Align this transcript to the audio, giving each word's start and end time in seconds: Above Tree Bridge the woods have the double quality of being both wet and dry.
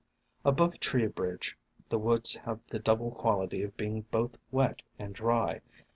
Above 0.43 0.79
Tree 0.79 1.05
Bridge 1.05 1.55
the 1.89 1.99
woods 1.99 2.33
have 2.37 2.65
the 2.71 2.79
double 2.79 3.11
quality 3.11 3.61
of 3.61 3.77
being 3.77 4.01
both 4.09 4.35
wet 4.49 4.81
and 4.97 5.13
dry. 5.13 5.61